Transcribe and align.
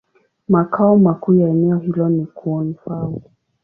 Makao 0.49 0.97
makuu 0.97 1.33
ya 1.33 1.49
eneo 1.49 1.77
hilo 1.77 2.09
ni 2.09 2.25
Koun-Fao. 2.25 3.21